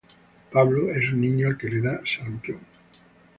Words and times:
Pablo 0.51 0.89
es 0.89 1.11
un 1.13 1.21
niño 1.21 1.47
al 1.47 1.59
que 1.59 1.69
le 1.69 1.79
da 1.79 2.01
sarampión. 2.03 2.61